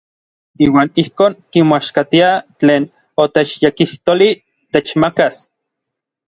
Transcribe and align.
Iuan 0.67 0.89
ijkon 1.01 1.31
kimoaxkatiaj 1.51 2.35
tlen 2.59 2.83
otechyekijtolij 3.25 4.33
techmakas. 4.71 5.35